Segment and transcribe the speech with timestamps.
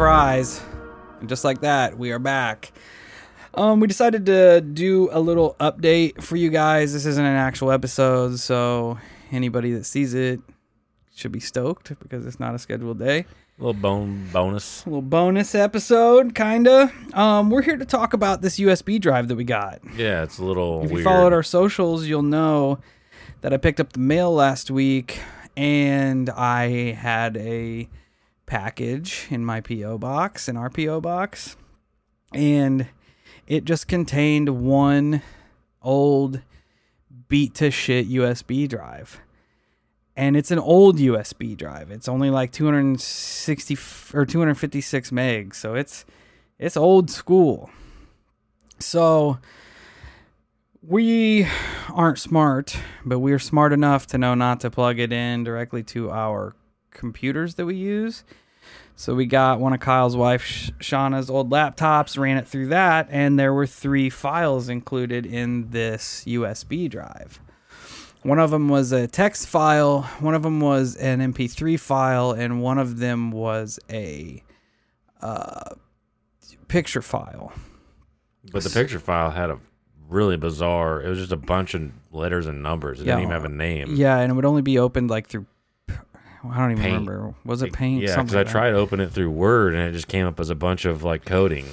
[0.00, 0.62] surprise.
[1.20, 2.72] And just like that, we are back.
[3.52, 6.94] Um, we decided to do a little update for you guys.
[6.94, 8.96] This isn't an actual episode, so
[9.30, 10.40] anybody that sees it
[11.14, 13.26] should be stoked because it's not a scheduled day.
[13.58, 14.86] A little bone bonus.
[14.86, 16.90] A little bonus episode, kinda.
[17.12, 19.80] Um, we're here to talk about this USB drive that we got.
[19.98, 22.78] Yeah, it's a little If you followed our socials, you'll know
[23.42, 25.20] that I picked up the mail last week
[25.58, 27.86] and I had a
[28.50, 31.56] package in my PO box, in our PO box,
[32.34, 32.88] and
[33.46, 35.22] it just contained one
[35.80, 36.42] old
[37.28, 39.20] beat to shit USB drive.
[40.16, 41.92] And it's an old USB drive.
[41.92, 43.78] It's only like 260
[44.12, 46.04] or 256 megs, so it's
[46.58, 47.70] it's old school.
[48.80, 49.38] So
[50.82, 51.46] we
[51.94, 56.10] aren't smart, but we're smart enough to know not to plug it in directly to
[56.10, 56.56] our
[56.90, 58.24] computers that we use.
[58.96, 60.42] So we got one of Kyle's wife,
[60.78, 66.22] Shauna's old laptops, ran it through that, and there were three files included in this
[66.26, 67.40] USB drive.
[68.22, 72.60] One of them was a text file, one of them was an MP3 file, and
[72.62, 74.42] one of them was a
[75.22, 75.74] uh,
[76.68, 77.52] picture file.
[78.52, 79.58] but the picture file had a
[80.10, 81.00] really bizarre.
[81.02, 83.00] It was just a bunch of letters and numbers.
[83.00, 83.12] It Yeah.
[83.14, 83.94] didn't even have a name.
[83.96, 85.46] Yeah, and it would only be opened like through.
[86.44, 86.94] I don't even Paint.
[87.08, 87.34] remember.
[87.44, 88.02] Was it paint?
[88.02, 90.40] Yeah, because I like tried to open it through Word and it just came up
[90.40, 91.66] as a bunch of like coding.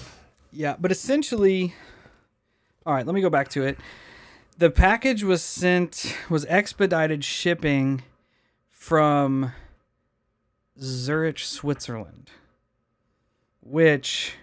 [0.51, 1.73] Yeah, but essentially,
[2.85, 3.05] all right.
[3.05, 3.77] Let me go back to it.
[4.57, 8.01] The package was sent was expedited shipping
[8.69, 9.51] from
[10.81, 12.31] Zurich, Switzerland,
[13.61, 14.33] which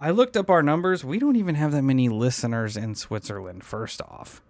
[0.00, 1.04] I looked up our numbers.
[1.04, 3.64] We don't even have that many listeners in Switzerland.
[3.64, 4.42] First off,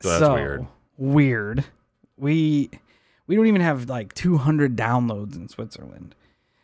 [0.00, 0.66] So that's weird.
[0.96, 1.64] Weird.
[2.16, 2.70] We
[3.26, 6.14] we don't even have like 200 downloads in Switzerland,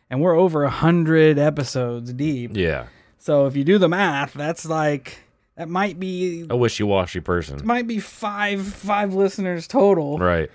[0.09, 2.51] and we're over hundred episodes deep.
[2.55, 2.87] Yeah,
[3.17, 5.19] So if you do the math, that's like
[5.55, 7.59] that might be a wishy-washy person.
[7.59, 10.17] It might be five five listeners total.
[10.17, 10.49] Right.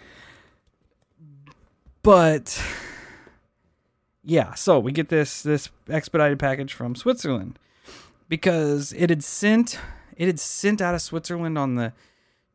[2.03, 2.61] But
[4.25, 7.59] yeah, so we get this this expedited package from Switzerland
[8.29, 9.79] because it had sent
[10.17, 11.93] it had sent out of Switzerland on the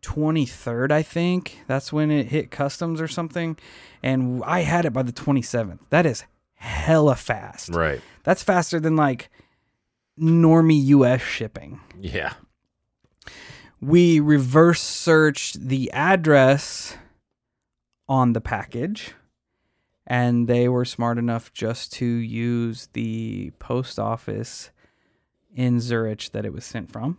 [0.03, 1.59] 23rd, I think.
[1.67, 3.57] That's when it hit customs or something,
[4.03, 5.79] and I had it by the 27th.
[5.89, 6.23] That is
[6.55, 7.69] hella fast.
[7.69, 8.01] Right.
[8.23, 9.29] That's faster than like
[10.19, 11.79] normie US shipping.
[11.99, 12.33] Yeah.
[13.81, 16.95] we reverse searched the address
[18.07, 19.13] on the package
[20.07, 24.69] and they were smart enough just to use the post office
[25.55, 27.17] in Zurich that it was sent from.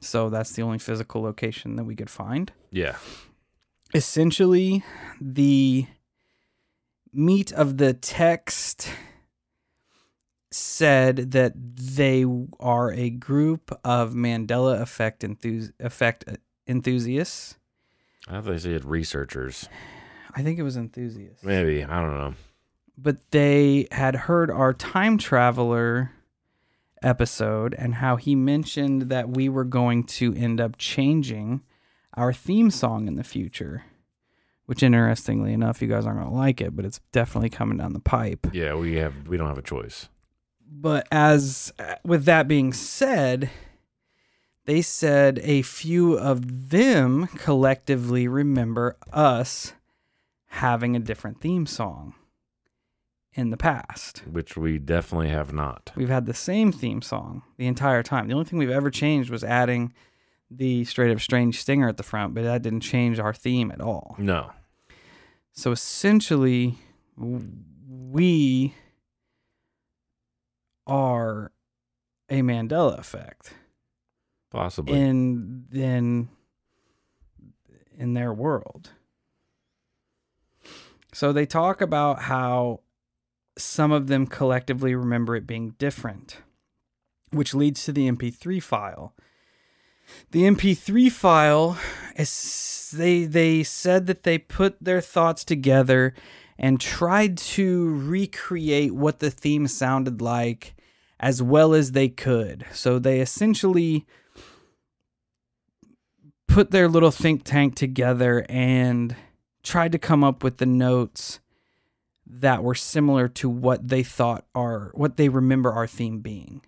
[0.00, 2.52] So that's the only physical location that we could find.
[2.70, 2.96] Yeah.
[3.94, 4.84] Essentially,
[5.20, 5.86] the
[7.12, 8.88] meat of the text
[10.50, 12.24] said that they
[12.58, 16.36] are a group of Mandela effect enthus- effect uh,
[16.66, 17.56] enthusiasts.
[18.28, 19.68] I thought they said researchers.
[20.34, 21.42] I think it was enthusiasts.
[21.44, 22.34] Maybe I don't know.
[22.96, 26.12] But they had heard our time traveler
[27.02, 31.62] episode and how he mentioned that we were going to end up changing
[32.14, 33.84] our theme song in the future.
[34.66, 37.98] Which interestingly enough, you guys aren't gonna like it, but it's definitely coming down the
[38.00, 38.46] pipe.
[38.52, 40.08] Yeah, we have we don't have a choice.
[40.70, 41.72] but as
[42.04, 43.50] with that being said
[44.66, 49.72] they said a few of them collectively remember us
[50.46, 52.14] having a different theme song
[53.34, 55.92] in the past Which we definitely have not.
[55.96, 59.30] we've had the same theme song the entire time the only thing we've ever changed
[59.30, 59.92] was adding
[60.50, 63.80] the straight up strange stinger at the front but that didn't change our theme at
[63.80, 64.50] all No.
[65.52, 66.76] so essentially,
[67.16, 68.74] we
[70.86, 71.52] are
[72.28, 73.54] a Mandela effect
[74.50, 74.98] Possibly.
[74.98, 76.28] in in
[77.96, 78.90] in their world.
[81.12, 82.80] So they talk about how
[83.62, 86.38] some of them collectively remember it being different,
[87.30, 89.14] which leads to the MP3 file.
[90.32, 91.78] The MP3 file
[92.16, 96.14] is they they said that they put their thoughts together
[96.58, 100.74] and tried to recreate what the theme sounded like
[101.18, 102.66] as well as they could.
[102.72, 104.06] So they essentially
[106.48, 109.14] put their little think tank together and
[109.62, 111.38] tried to come up with the notes
[112.32, 116.62] that were similar to what they thought are what they remember our theme being.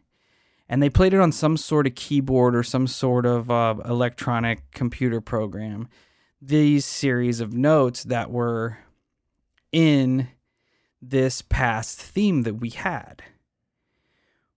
[0.68, 4.70] And they played it on some sort of keyboard or some sort of uh, electronic
[4.72, 5.88] computer program.
[6.40, 8.78] These series of notes that were
[9.70, 10.28] in
[11.00, 13.22] this past theme that we had,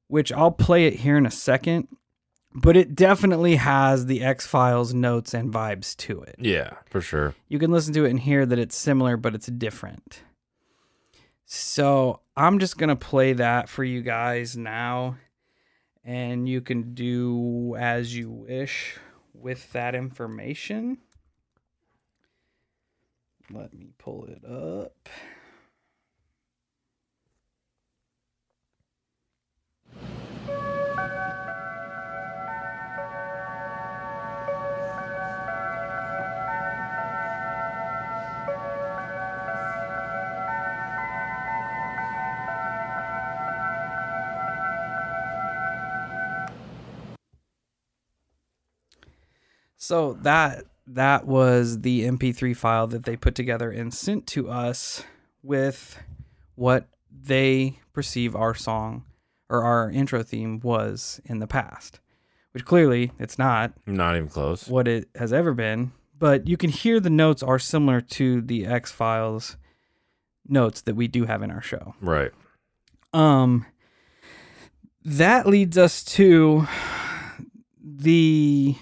[0.07, 1.88] which I'll play it here in a second,
[2.54, 6.36] but it definitely has the X Files notes and vibes to it.
[6.40, 7.36] Yeah, for sure.
[7.50, 10.22] You can listen to it and hear that it's similar, but it's different.
[11.45, 15.18] So I'm just going to play that for you guys now,
[16.03, 18.97] and you can do as you wish
[19.33, 20.97] with that information.
[23.51, 25.07] Let me pull it up.
[49.86, 55.04] So that that was the MP3 file that they put together and sent to us
[55.44, 56.00] with
[56.56, 59.06] what they perceive our song
[59.48, 62.00] or our intro theme was in the past,
[62.52, 64.68] which clearly it's not Not even close.
[64.68, 65.92] what it has ever been.
[66.18, 69.56] But you can hear the notes are similar to the X Files
[70.48, 71.94] notes that we do have in our show.
[72.02, 72.31] Right.
[73.14, 73.68] Um,
[75.04, 76.68] that leads us to
[77.84, 78.76] the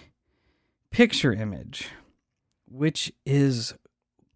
[0.93, 1.89] picture image,
[2.69, 3.73] which is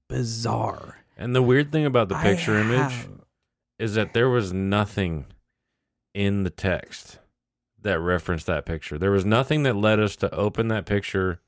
[0.09, 0.97] bizarre.
[1.17, 3.07] And the weird thing about the picture image
[3.79, 5.25] is that there was nothing
[6.13, 7.19] in the text
[7.81, 8.97] that referenced that picture.
[8.97, 11.39] There was nothing that led us to open that picture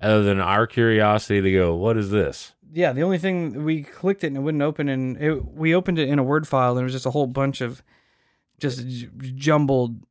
[0.00, 2.52] other than our curiosity to go, what is this?
[2.72, 5.98] Yeah, the only thing we clicked it and it wouldn't open, and it, we opened
[5.98, 7.82] it in a Word file, and it was just a whole bunch of
[8.60, 10.04] just j- jumbled.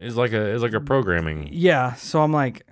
[0.00, 1.50] It's like a it's like a programming.
[1.52, 2.66] Yeah, so I'm like,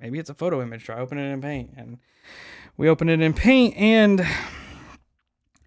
[0.00, 0.84] maybe it's a photo image.
[0.84, 1.98] Try open it in Paint, and
[2.76, 4.26] we open it in Paint, and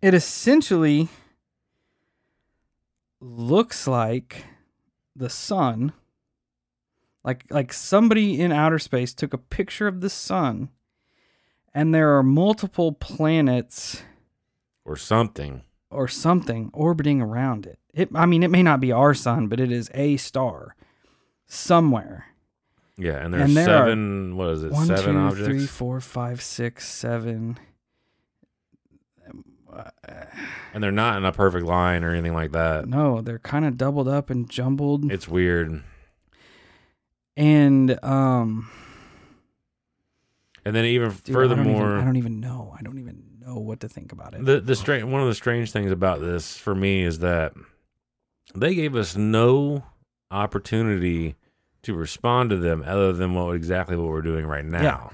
[0.01, 1.09] it essentially
[3.19, 4.45] looks like
[5.15, 5.93] the sun.
[7.23, 10.69] Like like somebody in outer space took a picture of the sun,
[11.73, 14.01] and there are multiple planets
[14.83, 15.61] or something.
[15.91, 17.77] or something orbiting around it.
[17.93, 20.75] It I mean it may not be our sun, but it is a star
[21.45, 22.25] somewhere.
[23.01, 24.35] Yeah, and there's And there seven.
[24.37, 24.71] what is it?
[24.71, 25.45] One, seven two, objects.
[25.47, 27.57] three, four, five, six, seven.
[30.73, 32.87] and they're not in a perfect line or anything like that.
[32.87, 35.11] No, they're kind of doubled up and jumbled.
[35.11, 35.81] It's weird.
[37.37, 38.69] and um
[40.65, 42.75] And then even dude, I don't even- furthermore, I don't even know.
[42.77, 44.45] I don't even know what to think about it.
[44.45, 47.53] the the strange one of the strange things about this for me is that
[48.53, 49.85] they gave us no
[50.29, 51.35] opportunity
[51.83, 54.81] to respond to them other than what exactly what we're doing right now.
[54.83, 55.09] Yeah.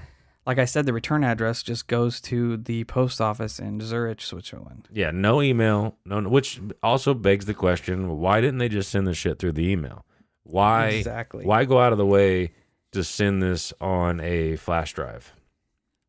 [0.46, 4.88] like I said, the return address just goes to the post office in Zurich, Switzerland.
[4.92, 9.14] Yeah, no email, no, which also begs the question: Why didn't they just send the
[9.14, 10.04] shit through the email?
[10.44, 10.88] Why?
[10.88, 11.44] Exactly.
[11.44, 12.52] Why go out of the way
[12.92, 15.34] to send this on a flash drive?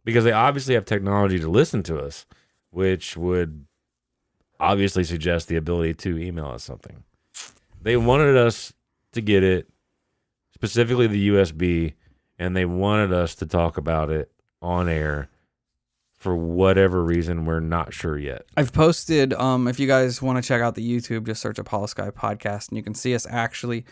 [0.05, 2.25] Because they obviously have technology to listen to us,
[2.71, 3.65] which would
[4.59, 7.03] obviously suggest the ability to email us something.
[7.81, 8.73] They wanted us
[9.13, 9.67] to get it,
[10.59, 11.93] specifically the USB,
[12.37, 14.29] and they wanted us to talk about it
[14.61, 15.29] on air
[16.17, 18.45] for whatever reason we're not sure yet.
[18.57, 19.33] I've posted.
[19.33, 22.67] Um, if you guys want to check out the YouTube, just search Hollow Sky Podcast,
[22.67, 23.85] and you can see us actually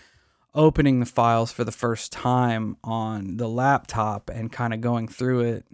[0.53, 5.39] opening the files for the first time on the laptop and kind of going through
[5.39, 5.65] it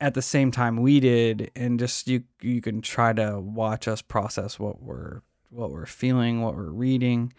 [0.00, 4.02] at the same time we did, and just you you can try to watch us
[4.02, 7.32] process what we're what we're feeling, what we're reading,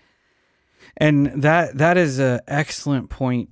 [0.97, 3.49] and that that is an excellent point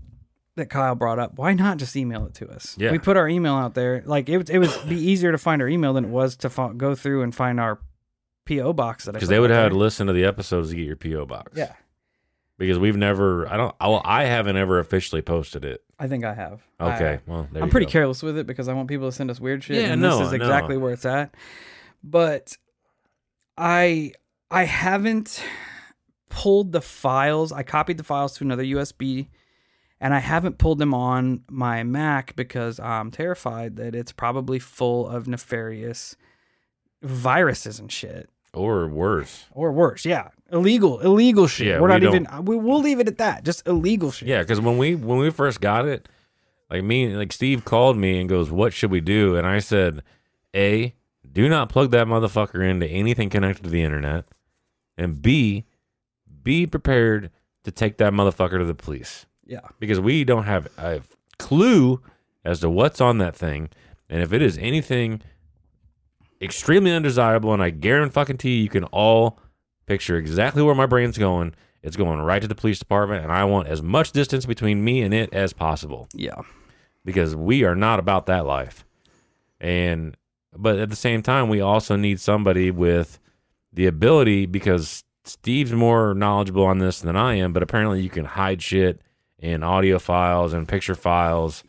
[0.55, 1.37] that Kyle brought up.
[1.37, 2.75] Why not just email it to us?
[2.77, 2.91] Yeah.
[2.91, 4.03] We put our email out there.
[4.05, 6.49] Like it would it would be easier to find our email than it was to
[6.49, 7.79] fo- go through and find our
[8.45, 10.85] PO box that I Because they would have to listen to the episodes to get
[10.85, 11.53] your PO box.
[11.55, 11.73] Yeah,
[12.57, 15.83] Because we've never, I don't, well, I haven't ever officially posted it.
[15.99, 16.63] I think I have.
[16.79, 17.91] I- Okay, well, there I'm pretty go.
[17.91, 19.77] careless with it because I want people to send us weird shit.
[19.77, 20.37] Yeah, and no, this is no.
[20.37, 21.35] exactly where it's at.
[22.03, 22.57] But
[23.57, 24.13] I
[24.49, 25.43] I haven't
[26.29, 27.51] pulled the files.
[27.51, 29.27] I copied the files to another USB
[30.01, 35.07] and I haven't pulled them on my Mac because I'm terrified that it's probably full
[35.07, 36.15] of nefarious
[37.01, 38.29] viruses and shit.
[38.53, 39.45] Or worse.
[39.51, 40.29] Or worse, yeah.
[40.51, 41.67] Illegal, illegal shit.
[41.67, 43.43] Yeah, We're we not don't- even we, we'll leave it at that.
[43.43, 44.27] Just illegal shit.
[44.27, 46.09] Yeah, because when we when we first got it,
[46.71, 50.01] like me, like Steve called me and goes, "What should we do?" And I said,
[50.55, 50.95] "A,
[51.31, 54.25] do not plug that motherfucker into anything connected to the internet,
[54.97, 55.65] and B,
[56.49, 57.29] be prepared
[57.63, 59.59] to take that motherfucker to the police Yeah.
[59.79, 61.01] because we don't have a
[61.37, 62.01] clue
[62.43, 63.69] as to what's on that thing,
[64.09, 65.21] and if it is anything
[66.41, 69.39] extremely undesirable, and I guarantee you, you can all
[69.85, 71.53] picture exactly where my brain's going.
[71.83, 75.01] It's going right to the police department, and I want as much distance between me
[75.01, 76.41] and it as possible Yeah.
[77.05, 78.85] because we are not about that life.
[79.59, 80.15] And
[80.57, 83.19] but at the same time, we also need somebody with
[83.71, 88.25] the ability because Steve's more knowledgeable on this than I am, but apparently you can
[88.25, 89.01] hide shit
[89.37, 91.63] in audio files and picture files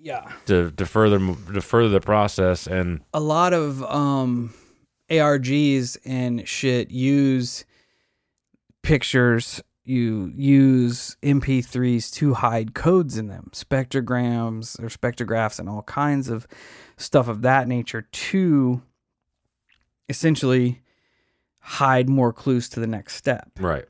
[0.00, 0.30] Yeah.
[0.46, 4.54] to to further to further the process and a lot of um
[5.10, 7.64] ARGs and shit use
[8.82, 16.28] pictures you use MP3s to hide codes in them, spectrograms or spectrographs and all kinds
[16.28, 16.44] of
[16.96, 18.82] stuff of that nature to
[20.08, 20.82] essentially
[21.68, 23.50] hide more clues to the next step.
[23.58, 23.84] right.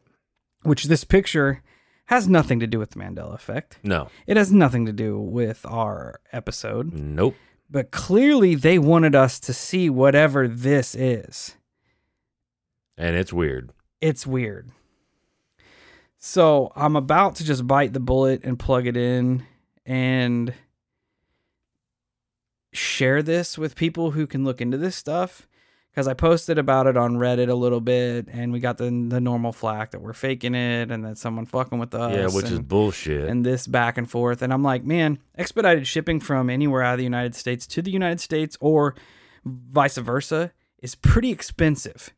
[0.62, 1.62] Which this picture
[2.06, 3.78] has nothing to do with the Mandela effect.
[3.82, 4.08] No.
[4.26, 7.34] It has nothing to do with our episode Nope.
[7.70, 11.56] but clearly they wanted us to see whatever this is.
[12.96, 13.70] And it's weird.
[14.00, 14.70] It's weird.
[16.18, 19.44] So I'm about to just bite the bullet and plug it in
[19.84, 20.54] and
[22.72, 25.46] share this with people who can look into this stuff.
[25.96, 29.18] Because I posted about it on Reddit a little bit, and we got the the
[29.18, 32.14] normal flack that we're faking it, and that someone fucking with us.
[32.14, 33.30] yeah, which is bullshit.
[33.30, 34.42] and this back and forth.
[34.42, 37.90] And I'm like, man, expedited shipping from anywhere out of the United States to the
[37.90, 38.94] United States or
[39.46, 42.10] vice versa is pretty expensive.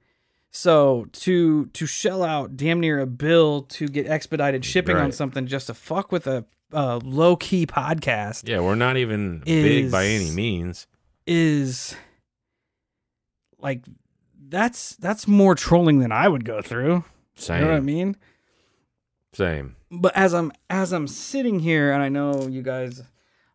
[0.51, 5.47] So to to shell out damn near a bill to get expedited shipping on something
[5.47, 10.05] just to fuck with a, a low key podcast yeah, we're not even big by
[10.07, 10.89] any means.
[11.29, 11.95] is
[13.61, 13.85] like
[14.49, 17.05] that's that's more trolling than I would go through.
[17.35, 17.61] Same.
[17.61, 18.17] You know what I mean?
[19.33, 19.77] Same.
[19.91, 23.03] but as I'm as I'm sitting here, and I know you guys,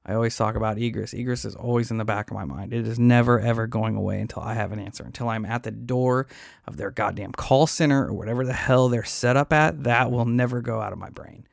[0.05, 1.13] I always talk about egress.
[1.13, 2.73] Egress is always in the back of my mind.
[2.73, 5.03] It is never ever going away until I have an answer.
[5.03, 6.27] Until I'm at the door
[6.67, 9.83] of their goddamn call center or whatever the hell they're set up at.
[9.83, 11.47] That will never go out of my brain.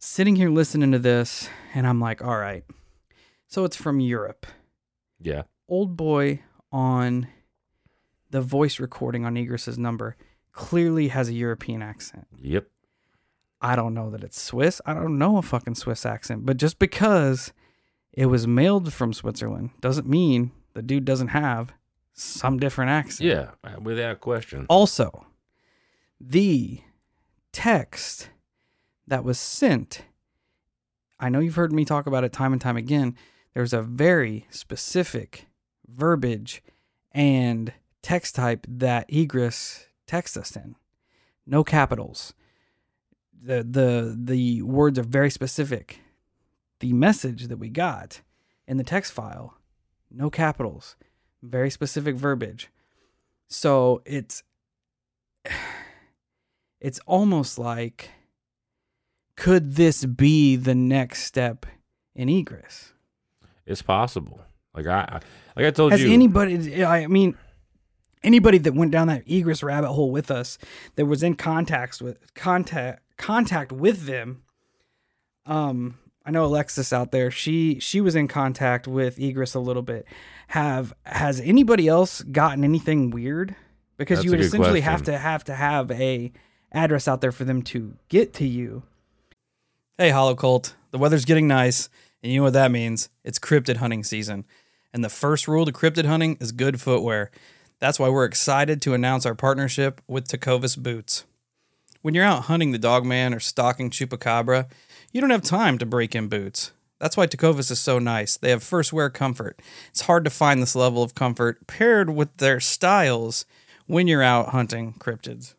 [0.00, 2.64] Sitting here listening to this, and I'm like, all right.
[3.48, 4.46] So it's from Europe.
[5.20, 5.42] Yeah.
[5.68, 7.26] Old boy on
[8.30, 10.16] the voice recording on Egress's number
[10.52, 12.26] clearly has a European accent.
[12.40, 12.66] Yep.
[13.60, 14.80] I don't know that it's Swiss.
[14.86, 16.46] I don't know a fucking Swiss accent.
[16.46, 17.52] But just because
[18.12, 21.72] it was mailed from Switzerland doesn't mean the dude doesn't have
[22.12, 23.28] some different accent.
[23.28, 23.50] Yeah.
[23.64, 24.66] uh, Without question.
[24.68, 25.26] Also,
[26.20, 26.80] the
[27.52, 28.30] text
[29.06, 30.02] that was sent,
[31.18, 33.16] I know you've heard me talk about it time and time again.
[33.54, 35.46] There's a very specific
[35.86, 36.62] verbiage
[37.12, 37.72] and
[38.08, 40.76] text type that Egress texts us in.
[41.46, 42.32] No capitals.
[43.40, 46.00] The the the words are very specific.
[46.80, 48.22] The message that we got
[48.66, 49.58] in the text file,
[50.10, 50.96] no capitals,
[51.42, 52.70] very specific verbiage.
[53.46, 54.42] So it's
[56.80, 58.10] it's almost like
[59.36, 61.66] could this be the next step
[62.14, 62.94] in egress
[63.66, 64.40] It's possible.
[64.74, 65.20] Like I, I
[65.56, 66.12] like I told has you.
[66.12, 67.36] anybody i mean
[68.22, 70.58] anybody that went down that egress rabbit hole with us
[70.96, 74.42] that was in contacts with contact contact with them
[75.46, 79.82] um i know alexis out there she she was in contact with egress a little
[79.82, 80.06] bit.
[80.48, 83.54] Have has anybody else gotten anything weird?
[83.96, 86.32] Because That's you would good essentially have to have to have a
[86.72, 88.82] address out there for them to get to you.
[89.98, 90.74] Hey hollow cult.
[90.90, 91.88] The weather's getting nice
[92.22, 93.10] and you know what that means.
[93.24, 94.46] It's cryptid hunting season.
[94.92, 97.30] And the first rule to cryptid hunting is good footwear.
[97.80, 101.24] That's why we're excited to announce our partnership with Tecovas Boots.
[102.02, 104.68] When you're out hunting the dogman or stalking chupacabra,
[105.12, 106.72] you don't have time to break in boots.
[106.98, 108.36] That's why Tecovas is so nice.
[108.36, 109.60] They have first wear comfort.
[109.90, 113.46] It's hard to find this level of comfort paired with their styles
[113.86, 115.54] when you're out hunting cryptids.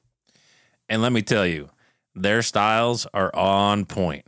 [0.90, 1.70] And let me tell you,
[2.14, 4.26] their styles are on point.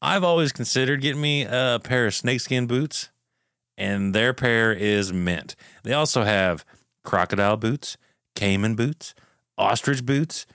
[0.00, 3.10] I've always considered getting me a pair of snakeskin boots,
[3.76, 5.56] and their pair is mint.
[5.82, 6.64] They also have
[7.06, 7.96] crocodile boots,
[8.34, 9.14] caiman boots,
[9.56, 10.46] ostrich boots,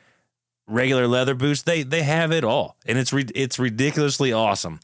[0.67, 1.63] regular leather boots.
[1.63, 4.79] They they have it all, and it's re- it's ridiculously awesome.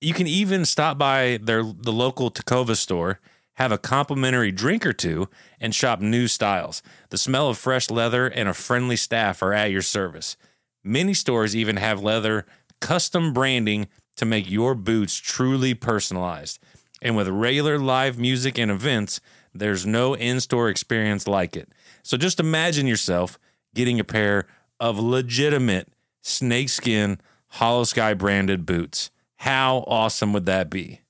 [0.00, 3.20] You can even stop by their the local Tecovas store,
[3.54, 5.28] have a complimentary drink or two,
[5.60, 6.82] and shop new styles.
[7.10, 10.36] The smell of fresh leather and a friendly staff are at your service.
[10.82, 12.46] Many stores even have leather
[12.80, 16.58] custom branding to make your boots truly personalized.
[17.00, 19.20] And with regular live music and events,
[19.54, 21.68] there's no in store experience like it.
[22.02, 23.38] So just imagine yourself
[23.74, 24.46] getting a pair
[24.80, 25.88] of legitimate
[26.20, 29.10] snakeskin hollow sky branded boots.
[29.36, 31.00] How awesome would that be?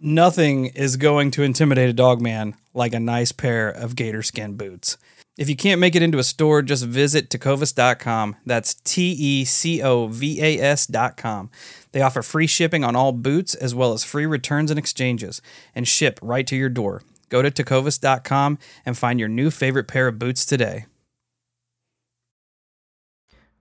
[0.00, 4.54] Nothing is going to intimidate a dog man like a nice pair of gator skin
[4.54, 4.96] boots.
[5.36, 8.36] If you can't make it into a store, just visit tecovas.com.
[8.44, 11.50] That's T E C O V A S.com.
[11.92, 15.40] They offer free shipping on all boots as well as free returns and exchanges
[15.74, 17.02] and ship right to your door.
[17.30, 20.84] Go to tecovas.com and find your new favorite pair of boots today.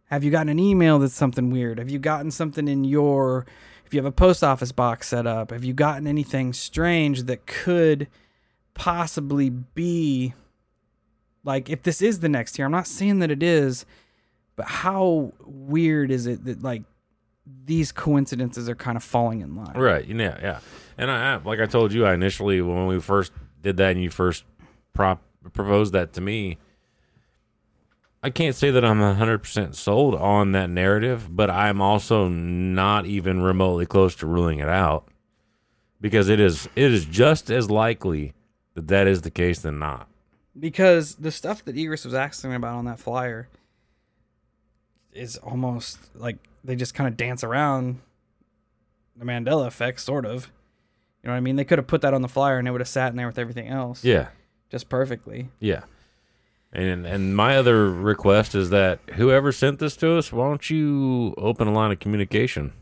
[0.06, 1.78] Have you gotten an email that's something weird?
[1.78, 3.46] Have you gotten something in your
[3.86, 7.46] if you have a post office box set up, have you gotten anything strange that
[7.48, 8.08] could
[8.76, 10.34] possibly be
[11.44, 12.66] like if this is the next tier?
[12.66, 13.86] I'm not saying that it is,
[14.56, 16.84] but how weird is it that like
[17.66, 19.76] these coincidences are kind of falling in line?
[19.78, 20.06] Right.
[20.08, 20.38] Yeah.
[20.42, 20.60] Yeah.
[20.98, 24.02] And I, I- like I told you, I initially when we first did that and
[24.02, 24.44] you first
[24.94, 25.22] prop
[25.54, 26.58] proposed that to me,
[28.22, 33.42] I can't say that I'm 100% sold on that narrative, but I'm also not even
[33.42, 35.08] remotely close to ruling it out
[36.02, 38.34] because it is it is just as likely
[38.74, 40.08] that that is the case than not.
[40.60, 43.48] because the stuff that Egress was asking about on that flyer
[45.14, 48.00] is almost like they just kind of dance around
[49.16, 50.52] the Mandela effect, sort of.
[51.24, 51.56] You know what I mean?
[51.58, 53.28] They could have put that on the flyer and it would have sat in there
[53.28, 54.30] with everything else Yeah.
[54.70, 55.50] just perfectly.
[55.60, 55.82] Yeah.
[56.72, 61.34] And and my other request is that whoever sent this to us, why don't you
[61.38, 62.74] open a line of communication?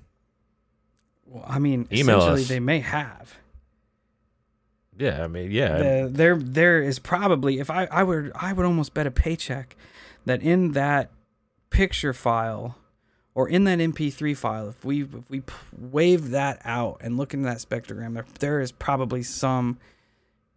[1.26, 2.48] Well, I mean, Email essentially, us.
[2.50, 3.38] they may have.
[4.98, 8.66] Yeah, I mean, yeah, The, there, there is probably if I, I would, I would
[8.66, 9.76] almost bet a paycheck
[10.26, 11.12] that in that
[11.70, 12.76] picture file
[13.38, 15.44] or in that MP3 file, if we if we
[15.78, 19.78] wave that out and look into that spectrogram, there there is probably some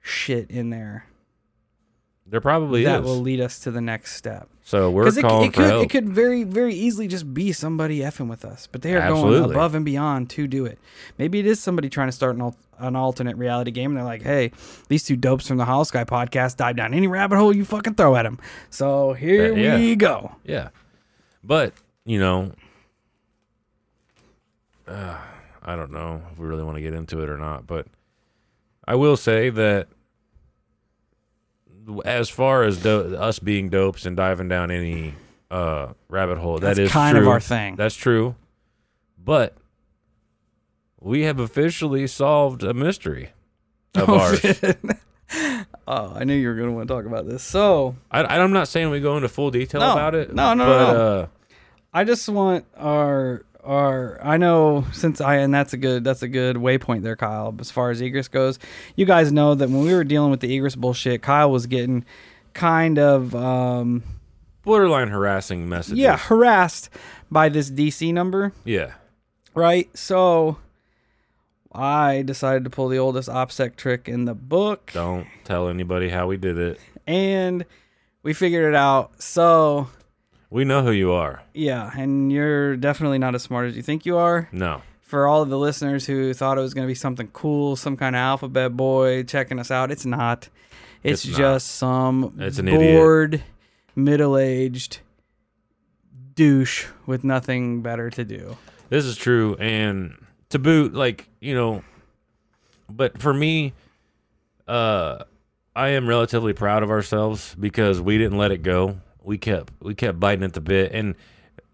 [0.01, 1.05] shit in there
[2.27, 3.05] there probably that is.
[3.07, 4.49] will lead us to the next step.
[4.63, 5.85] so we're Because it, it for could help.
[5.85, 9.51] it could very very easily just be somebody effing with us, but they are going
[9.51, 10.79] above and beyond to do it.
[11.19, 14.05] Maybe it is somebody trying to start an, al- an alternate reality game, and they're
[14.05, 14.53] like, "Hey,
[14.89, 17.95] these two dopes from the Hollow Sky podcast dive down any rabbit hole you fucking
[17.95, 18.39] throw at them."
[18.71, 19.77] So here Uh, yeah.
[19.77, 20.37] we go.
[20.45, 20.69] yeah,
[21.45, 21.75] but
[22.07, 22.53] you know,
[24.91, 25.17] uh,
[25.63, 27.67] I don't know if we really want to get into it or not.
[27.67, 27.87] But
[28.87, 29.89] I will say that
[32.05, 35.15] as far as do- us being dopes and diving down any
[35.51, 37.77] uh, rabbit hole, That's that is kind of our thing.
[37.77, 38.35] That's true.
[39.23, 39.57] But
[41.01, 43.31] we have officially solved a mystery
[43.95, 44.45] of Oh, ours.
[45.89, 47.43] oh, I knew you were going to want to talk about this.
[47.43, 49.93] So I, I'm not saying we go into full detail No.
[49.93, 50.35] about it.
[50.35, 51.01] No, no, but, no, no.
[51.23, 51.27] Uh,
[51.93, 56.29] I just want our our I know since I and that's a good that's a
[56.29, 57.55] good waypoint there, Kyle.
[57.59, 58.59] As far as Egress goes,
[58.97, 62.05] you guys know that when we were dealing with the Egress bullshit, Kyle was getting
[62.55, 64.03] kind of um
[64.63, 65.99] borderline harassing messages.
[65.99, 66.91] yeah harassed
[67.31, 68.93] by this DC number, Yeah.
[69.55, 69.89] right?
[69.97, 70.59] So
[71.73, 76.27] I decided to pull the oldest OPSEC trick in the book, Don't tell anybody how
[76.27, 76.81] we did it.
[77.07, 77.65] and
[78.23, 79.23] we figured it out.
[79.23, 79.89] So
[80.51, 81.43] We know who you are.
[81.55, 84.49] yeah, and you're definitely not as smart as you think you are.
[84.53, 84.83] No.
[85.01, 87.97] for all of the listeners who thought it was going to be something cool, some
[87.97, 90.49] kind of alphabet boy checking us out, it's not.
[91.03, 91.39] It's, It's not.
[91.39, 92.81] just some It's an idiot.
[92.97, 93.43] bored,
[93.97, 94.99] middle-aged
[96.35, 98.57] douche with nothing better to do.
[98.89, 99.57] This is true.
[99.61, 100.17] And
[100.51, 101.83] to boot, like, you know,
[102.89, 103.73] but for me,
[104.67, 105.25] uh,
[105.77, 109.01] I am relatively proud of ourselves because we didn't let it go.
[109.23, 111.15] We kept we kept biting at the bit, and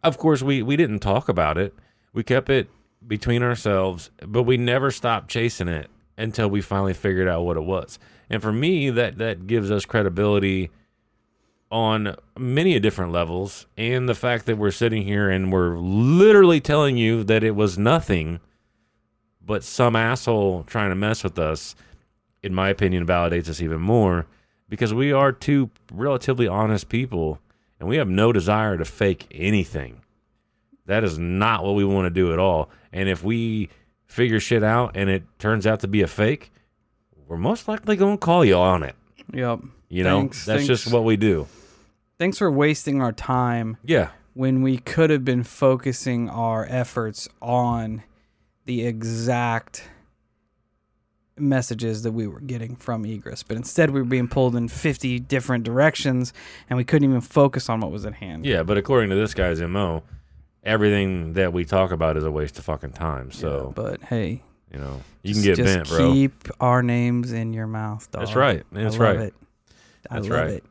[0.03, 1.75] of course we we didn't talk about it.
[2.13, 2.69] We kept it
[3.07, 7.65] between ourselves, but we never stopped chasing it until we finally figured out what it
[7.65, 7.99] was.
[8.29, 10.71] And for me, that that gives us credibility
[11.71, 16.97] on many different levels, and the fact that we're sitting here and we're literally telling
[16.97, 18.41] you that it was nothing,
[19.45, 21.75] but some asshole trying to mess with us,
[22.43, 24.27] in my opinion, validates us even more
[24.69, 27.41] because we are two relatively honest people
[27.79, 30.03] and we have no desire to fake anything.
[30.87, 32.71] That is not what we want to do at all.
[32.93, 33.69] And if we
[34.07, 36.53] figure shit out and it turns out to be a fake,
[37.27, 38.95] we're most likely going to call you on it.
[39.33, 39.61] Yep.
[39.89, 41.47] You know, Thanks, that's just what we do.
[42.19, 44.11] Thanks for wasting our time Yeah.
[44.35, 48.03] when we could have been focusing our efforts on
[48.65, 49.89] the exact
[51.39, 55.19] messages that we were getting from Egress, but instead we were being pulled in 50
[55.21, 56.33] different directions
[56.71, 58.47] and we couldn't even focus on what was at hand.
[58.47, 60.03] Yeah, but according to this guy's MO,
[60.63, 63.31] everything that we talk about is a waste of fucking time.
[63.31, 66.13] So, but hey, you know, you can get just bent, bro.
[66.13, 68.23] Keep our names in your mouth, dog.
[68.25, 68.65] That's right.
[68.73, 69.27] That's I love right.
[69.27, 69.35] It.
[70.11, 70.51] I That's love right.
[70.51, 70.65] it.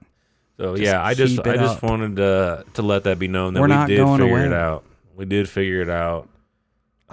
[0.57, 1.83] So Just yeah, I just I just up.
[1.83, 4.85] wanted to to let that be known that We're we did figure it out.
[5.15, 6.29] We did figure it out.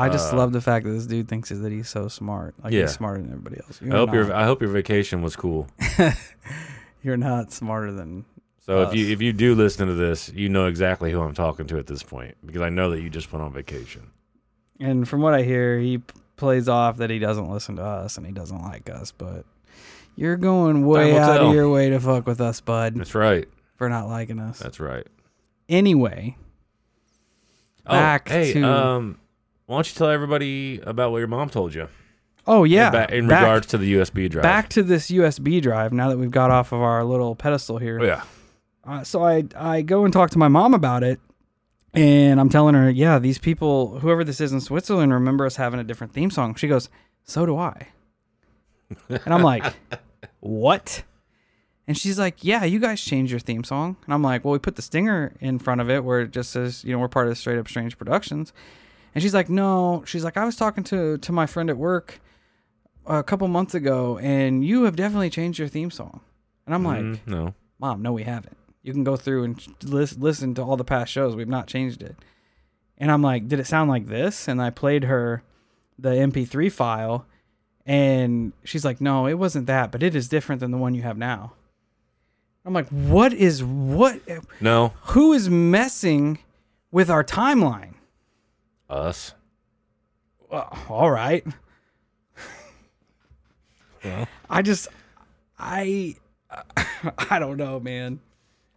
[0.03, 2.55] I just Uh, love the fact that this dude thinks that he's so smart.
[2.63, 2.83] Like Yeah.
[2.83, 3.81] he's smarter than everybody else.
[3.81, 4.15] You're I hope not.
[4.15, 5.69] your I hope your vacation was cool.
[7.03, 8.25] You're not smarter than.
[8.61, 11.67] So if you if you do listen to this, you know exactly who I'm talking
[11.67, 14.03] to at this point because I know that you just went on vacation.
[14.79, 16.05] And from what I hear, he p-
[16.37, 19.11] plays off that he doesn't listen to us and he doesn't like us.
[19.13, 19.45] But
[20.17, 21.49] you're going way out tell.
[21.49, 23.49] of your way to fuck with us, bud, That's right.
[23.77, 24.59] for not liking us.
[24.61, 25.07] That's right.
[25.69, 26.37] Anyway,
[27.85, 29.19] Back oh, hey, to- um,
[29.67, 31.89] why don't you tell everybody about what your mom told you?
[32.47, 34.43] oh yeah, Ba- in back, regards to the USB drive.
[34.43, 35.93] back to this USB drive.
[35.93, 38.23] Now that we've got off of our little pedestal here, Oh, yeah.
[38.85, 41.21] Uh, so I I go and talk to my mom about it,
[41.95, 45.79] and I'm telling her, yeah, these people, whoever this is in Switzerland, remember us having
[45.79, 46.55] a different theme song.
[46.57, 46.89] She goes,
[47.23, 47.89] so do I.
[49.09, 49.65] And I'm like,
[50.41, 51.03] what?
[51.87, 53.97] And she's like, yeah, you guys changed your theme song.
[54.05, 56.51] And I'm like, well, we put the stinger in front of it where it just
[56.51, 58.53] says, you know, we're part of Straight Up Strange Productions.
[59.15, 60.03] And she's like, no.
[60.07, 62.21] She's like, I was talking to to my friend at work
[63.07, 66.21] a couple months ago, and you have definitely changed your theme song.
[66.67, 67.55] And I'm like, Mm, no.
[67.79, 68.57] Mom, no, we haven't.
[68.83, 71.35] You can go through and lis- listen to all the past shows.
[71.35, 72.17] We've not changed it.
[72.99, 74.47] And I'm like, did it sound like this?
[74.49, 75.43] And I played her
[75.99, 77.27] the MP3 file,
[77.85, 81.03] and she's like, no, it wasn't that, but it is different than the one you
[81.03, 81.55] have now.
[82.65, 84.21] I'm like, what is what?
[84.61, 84.93] No.
[85.07, 86.39] Who is messing
[86.93, 87.92] with our timeline?
[88.93, 89.33] Us.
[90.51, 91.45] Well, all right.
[94.05, 94.29] Well.
[94.51, 94.89] I just,
[95.59, 96.17] I,
[97.31, 98.21] I don't know, man.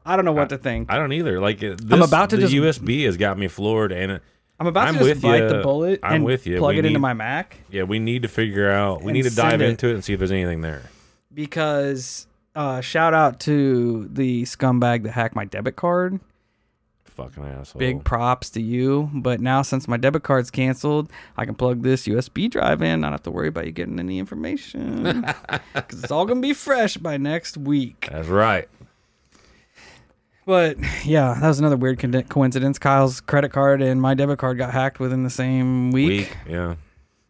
[0.06, 0.92] I don't know what to think.
[0.92, 1.40] I don't either.
[1.42, 4.22] Like this, I'm about to the just- USB has got me floored, and
[4.60, 5.48] I'm about I'm to just bite ya.
[5.50, 6.58] the bullet I'm and with you.
[6.60, 9.02] plug We it into my Mac yeah, we need to figure out.
[9.04, 9.70] We need to dive it.
[9.70, 10.84] into it and see if there's anything there.
[11.34, 16.20] because uh, shout out to the scumbag that hacked my debit card.
[17.16, 17.80] Fucking asshole.
[17.80, 19.10] Big props to you.
[19.14, 23.00] But now since my debit card's canceled, I can plug this USB drive in.
[23.02, 25.22] Not have to worry about you getting any information
[25.74, 28.10] because it's all gonna be fresh by next week.
[28.12, 28.68] That's right.
[30.46, 32.78] But yeah, that was another weird con- coincidence.
[32.78, 36.08] Kyle's credit card and my debit card got hacked within the same week.
[36.10, 36.38] Weak.
[36.48, 36.76] Yeah.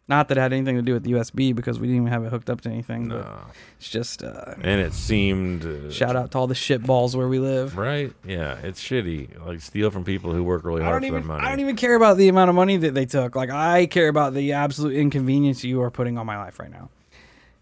[0.08, 2.24] Not that it had anything to do with the USB because we didn't even have
[2.24, 3.08] it hooked up to anything.
[3.08, 3.38] But No.
[3.76, 5.64] it's just uh, And it seemed.
[5.64, 7.76] Uh, shout out to all the shit balls where we live.
[7.76, 8.12] Right?
[8.24, 8.56] Yeah.
[8.62, 9.44] It's shitty.
[9.44, 11.22] Like steal from people who work really hard for even.
[11.22, 11.44] their money.
[11.44, 13.34] I don't even care about the amount of money that they took.
[13.34, 16.88] Like I care about the absolute inconvenience you are putting on my life right now.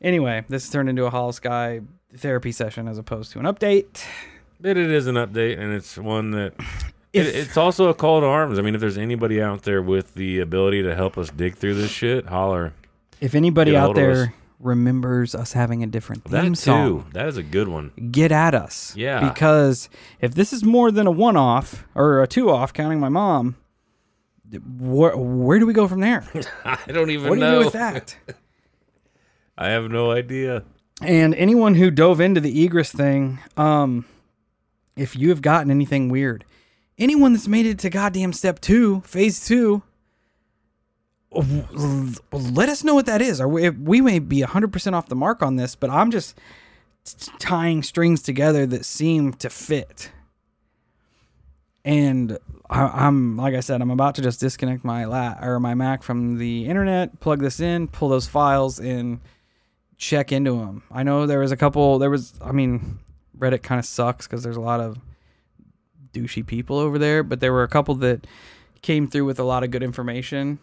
[0.02, 1.80] Anyway, this turned into a Hollow Sky
[2.14, 4.04] therapy session as opposed to an update.
[4.61, 6.52] But it is an update, and it's one that.
[7.14, 8.59] It, If- it's also a call to arms.
[8.59, 11.74] I mean, if there's anybody out there with the ability to help us dig through
[11.74, 12.72] this shit, holler.
[13.20, 16.61] If anybody out there remembers us having a different That theme too.
[16.61, 17.92] song, That is a good one.
[18.11, 18.94] get at us.
[18.96, 19.29] Yeah.
[19.29, 19.88] Because
[20.20, 23.57] if this is more than a one off or a two off, counting my mom,
[24.79, 26.24] where where do we go from there?
[26.64, 27.59] I don't even What do you know.
[27.61, 28.16] do with that?
[29.59, 30.64] I have no idea.
[31.00, 34.05] And anyone who dove into the egress thing, um,
[34.96, 36.44] if you have gotten anything weird,
[36.98, 39.83] anyone that's made it to goddamn step two, phase two,
[41.33, 43.42] let us know what that is.
[43.42, 46.38] We, we may be 100% off the mark on this, but I'm just
[47.38, 50.11] tying strings together that seem to fit.
[51.85, 52.38] And
[52.70, 56.02] I, I'm like I said, I'm about to just disconnect my la- or my Mac
[56.02, 59.20] from the internet, plug this in, pull those files, and
[59.98, 60.83] check into them.
[60.90, 61.98] I know there was a couple.
[61.98, 63.00] There was, I mean,
[63.38, 64.96] Reddit kind of sucks because there's a lot of
[66.14, 68.27] douchey people over there, but there were a couple that
[68.83, 70.59] came through with a lot of good information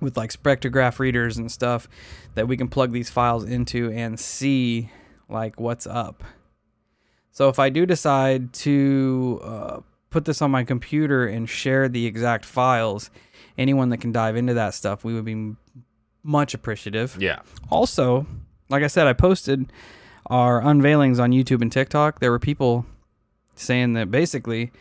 [0.00, 1.88] with like spectrograph readers and stuff
[2.34, 4.90] that we can plug these files into and see
[5.28, 6.24] like what's up.
[7.30, 12.04] So if I do decide to uh, put this on my computer and share the
[12.06, 13.10] exact files,
[13.56, 15.54] anyone that can dive into that stuff, we would be
[16.22, 17.16] much appreciative.
[17.18, 17.40] Yeah.
[17.70, 18.26] Also,
[18.68, 19.72] like I said, I posted
[20.26, 22.20] our unveilings on YouTube and TikTok.
[22.20, 22.86] There were people
[23.54, 24.72] saying that basically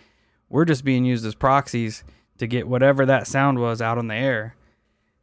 [0.49, 2.03] we're just being used as proxies
[2.37, 4.55] to get whatever that sound was out on the air.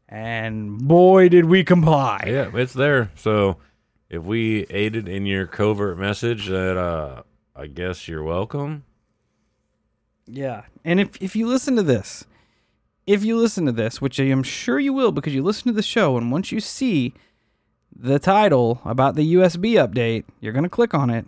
[0.09, 2.25] And boy, did we comply.
[2.27, 3.11] Yeah, it's there.
[3.15, 3.59] So
[4.09, 7.23] if we aided in your covert message, that uh,
[7.55, 8.85] I guess you're welcome.
[10.27, 10.63] Yeah.
[10.85, 12.25] And if, if you listen to this,
[13.07, 15.73] if you listen to this, which I am sure you will because you listen to
[15.73, 17.15] the show, and once you see
[17.95, 21.27] the title about the USB update, you're going to click on it.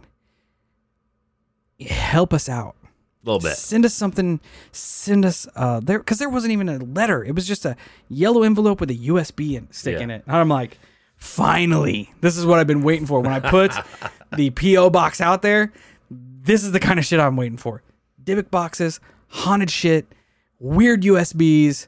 [1.88, 2.76] Help us out.
[2.82, 3.56] A little bit.
[3.56, 4.40] Send us something.
[4.72, 7.22] Send us uh there because there wasn't even a letter.
[7.24, 7.76] It was just a
[8.08, 10.04] yellow envelope with a USB in, stick Yeah.
[10.04, 10.24] in it.
[10.26, 10.78] And I'm like,
[11.16, 13.20] finally, this is what I've been waiting for.
[13.20, 13.72] When I put
[14.36, 15.72] the PO box out there,
[16.10, 17.82] this is the kind of shit I'm waiting for.
[18.24, 20.06] Dybbuk boxes, haunted shit,
[20.58, 21.86] weird USBs.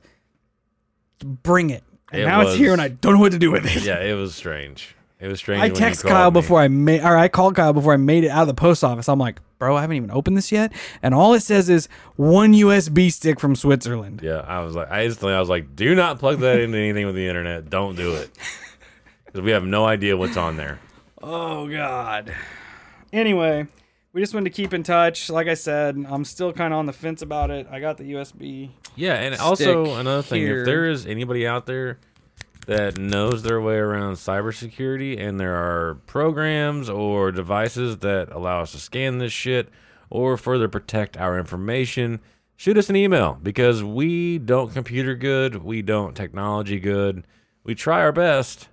[1.42, 1.83] bring it.
[2.12, 3.85] And It now it's here, and I don't know what to do with it.
[3.85, 4.94] Yeah, it was strange.
[5.18, 5.62] It was strange.
[5.62, 6.40] I text Kyle me.
[6.40, 8.85] before I made, or I called Kyle before I made it out of the post
[8.85, 9.09] office.
[9.09, 10.72] I'm like, bro, I haven't even opened this yet,
[11.05, 14.20] and all it says is one USB stick from Switzerland.
[14.20, 17.07] Yeah, I was like, I instantly, I was like, do not plug that into anything
[17.07, 17.70] with the internet.
[17.70, 18.31] Don't do it,
[19.25, 20.81] because we have no idea what's on there.
[21.22, 22.35] Oh God.
[23.12, 23.68] Anyway,
[24.12, 25.31] we just wanted to keep in touch.
[25.31, 27.68] Like I said, I'm still kind of on the fence about it.
[27.70, 28.70] I got the USB.
[28.96, 30.62] Yeah, and also another thing, here.
[30.62, 32.01] if there is anybody out there
[32.66, 38.72] that knows their way around cybersecurity and there are programs or devices that allow us
[38.72, 39.68] to scan this shit
[40.11, 42.20] or further protect our information,
[42.57, 47.27] shoot us an email because we don't computer good, we don't technology good.
[47.64, 48.68] We try our best,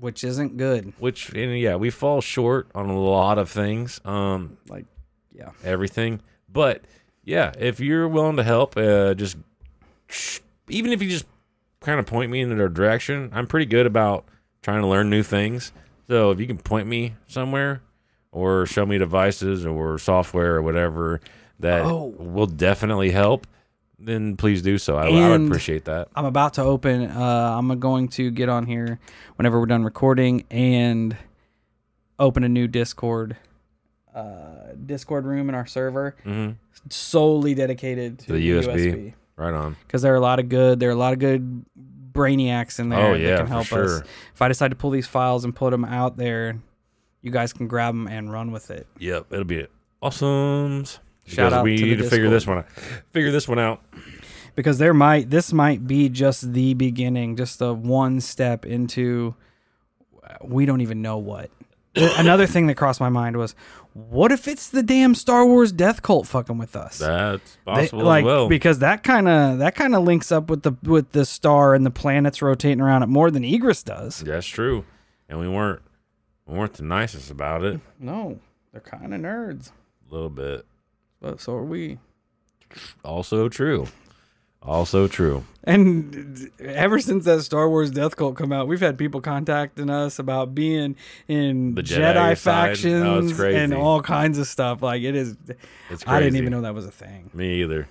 [0.00, 0.92] which isn't good.
[0.98, 4.00] which and yeah, we fall short on a lot of things.
[4.04, 4.86] Um Like,
[5.32, 5.50] yeah.
[5.64, 6.20] everything.
[6.48, 6.84] But
[7.24, 9.36] yeah, if you're willing to help, uh, just
[10.68, 11.26] even if you just
[11.80, 14.24] kind of point me in the direction, I'm pretty good about
[14.62, 15.72] trying to learn new things.
[16.06, 17.82] So if you can point me somewhere
[18.32, 21.20] or show me devices or software or whatever
[21.58, 22.14] that Oh.
[22.18, 23.46] will definitely help,
[23.98, 24.96] then please do so.
[24.96, 26.08] I, I would appreciate that.
[26.14, 27.04] I'm about to open.
[27.10, 28.98] Uh, I'm going to get on here
[29.36, 31.16] whenever we're done recording and
[32.18, 33.36] open a new Discord,
[34.14, 36.50] uh, Discord room in our server, hmm
[36.88, 38.74] solely dedicated to The the USB.
[38.92, 39.14] USB.
[39.40, 39.76] Right on.
[39.86, 41.64] Because there are a lot of good, there are a lot of good
[42.12, 43.84] brainiacs in there Oh, that yeah, can for help sure.
[43.84, 44.02] us.
[44.34, 46.60] If I decide to pull these files and put them out there,
[47.22, 48.86] you guys can grab them and run with it.
[48.98, 49.66] Yep, it'll be
[50.02, 50.84] awesome.
[51.26, 52.70] Shout out we to need to figure this one out.
[53.12, 53.82] Figure this one out.
[54.56, 59.34] because there might this might be just the beginning just the one step into
[60.42, 61.50] we don't even know what
[61.96, 63.54] another thing that crossed my mind was
[63.94, 68.04] what if it's the damn star wars death cult fucking with us That's They- possible
[68.04, 68.48] like as well.
[68.48, 71.84] because that kind of that kind of links up with the with the star and
[71.84, 74.84] the planets rotating around it more than Egress does That's true.
[75.28, 75.82] And we weren't
[76.46, 77.80] we weren't the nicest about it.
[77.98, 78.38] no
[78.72, 79.72] they're kind of nerds
[80.08, 80.64] A little bit.
[81.20, 81.98] but so are we
[83.04, 83.86] Also true.
[84.62, 85.44] Also true.
[85.64, 90.18] And ever since that Star Wars Death Cult come out, we've had people contacting us
[90.18, 90.96] about being
[91.28, 94.82] in The Jedi, Jedi oh, factions Oh, and all kinds of stuff.
[94.82, 95.36] Like it is,
[95.88, 96.06] It's crazy.
[96.06, 97.30] I didn't even know that was a thing.
[97.32, 97.88] Me either.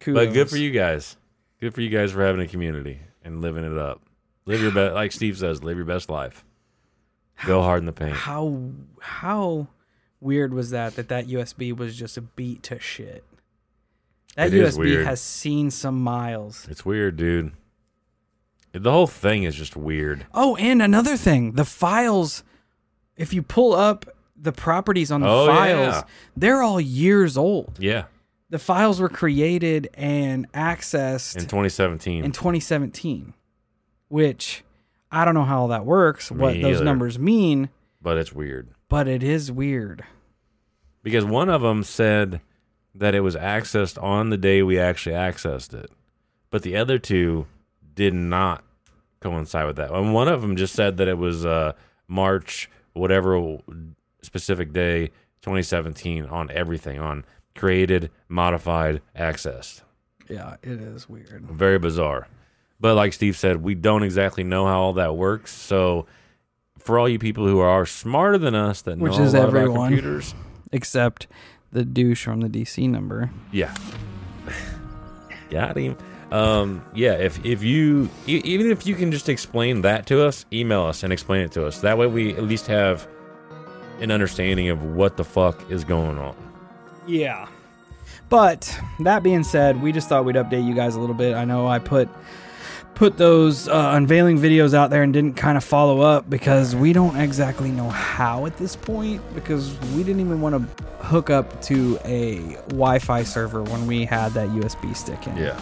[0.00, 0.26] Kudos.
[0.26, 1.16] But good for you guys.
[1.60, 4.00] Good for you guys for having a community and living it up.
[4.46, 6.44] Live your best, like Steve says, live your best life.
[7.46, 8.14] Go hard in the paint.
[8.14, 9.68] How how
[10.20, 10.96] weird was that?
[10.96, 13.24] That that USB was just a beat to shit.
[14.36, 16.66] That It USB has seen some miles.
[16.70, 17.52] It's weird, dude.
[18.72, 20.26] The whole thing is just weird.
[20.34, 22.42] Oh, and another thing, the files.
[23.16, 26.02] If you pull up the properties on the Oh, files, yeah.
[26.36, 27.76] they're all years old.
[27.78, 28.04] Yeah.
[28.50, 32.24] the files were created and accessed In 2017.
[32.24, 32.32] in, 2017.
[32.32, 33.34] 2017
[34.08, 34.62] which
[35.10, 37.68] i don't know how all that works what Me those numbers mean
[38.02, 38.68] but it's weird.
[38.88, 40.04] but it is weird
[41.02, 42.40] Because one of them said
[42.94, 45.90] that it was accessed on the day we actually accessed it,
[46.50, 47.46] but the other two
[47.94, 48.64] did not
[49.20, 49.92] coincide with that.
[49.92, 51.72] And one of them just said that it was uh,
[52.08, 53.58] March, whatever
[54.22, 55.08] specific day,
[55.42, 59.82] 2017, on everything, on created, modified, accessed.
[60.28, 62.28] yeah it is weird Very bizarre.
[62.80, 65.52] But like Steve said, we don't exactly know how all that works.
[65.52, 66.06] So
[66.78, 69.48] for all you people who are smarter than us that Which know is a lot
[69.50, 70.34] about computers,
[70.72, 71.26] except
[71.74, 73.74] the douche from the dc number Yeah.
[75.50, 75.96] Got him.
[76.32, 80.46] Um, yeah, if if you e- even if you can just explain that to us,
[80.52, 81.80] email us and explain it to us.
[81.82, 83.06] That way we at least have
[84.00, 86.34] an understanding of what the fuck is going on.
[87.06, 87.46] yeah
[88.30, 91.44] but that being said we just thought we'd update you guys a little bit i
[91.44, 92.08] know i put
[92.94, 96.92] put those uh, unveiling videos out there and didn't kind of follow up because we
[96.92, 101.60] don't exactly know how at this point because we didn't even want to hook up
[101.62, 105.36] to a Wi-Fi server when we had that USB stick in.
[105.36, 105.60] Yeah.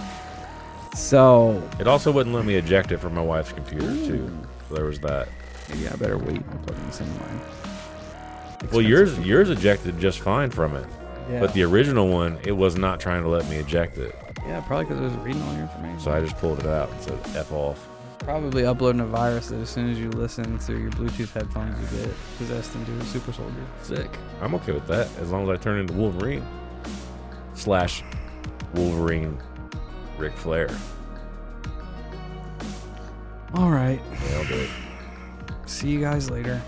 [0.95, 4.31] So It also wouldn't let me eject it from my wife's computer too.
[4.69, 5.29] So there was that.
[5.71, 7.41] maybe I better wait and plug this in mine.
[8.71, 10.87] Well, yours yours ejected just fine from it,
[11.31, 11.41] Yeah.
[11.41, 14.15] but the original one it was not trying to let me eject it.
[14.47, 16.01] Yeah, probably because it was reading all your information.
[16.01, 17.89] So I just pulled it out and said f off.
[18.19, 21.99] Probably uploading a virus that as soon as you listen through your Bluetooth headphones, you
[22.07, 23.65] get possessed into a super soldier.
[23.83, 24.09] Sick.
[24.41, 26.45] I'm okay with that as long as I turn into Wolverine
[27.55, 28.05] slash
[28.75, 29.39] Wolverine
[30.19, 30.69] Ric Flair.
[33.55, 34.01] All right.
[34.11, 34.71] Yeah, I'll do it.
[35.67, 36.63] See you guys later.